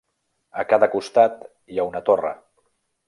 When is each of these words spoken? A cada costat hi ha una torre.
A 0.61 0.63
cada 0.71 0.89
costat 0.95 1.37
hi 1.45 1.77
ha 1.83 1.87
una 1.91 2.05
torre. 2.09 2.33